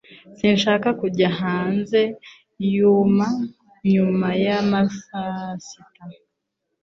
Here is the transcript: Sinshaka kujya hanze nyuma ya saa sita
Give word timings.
Sinshaka 0.37 0.87
kujya 1.01 1.27
hanze 1.39 2.01
nyuma 3.89 4.27
ya 4.45 4.57
saa 5.01 5.51
sita 5.65 6.03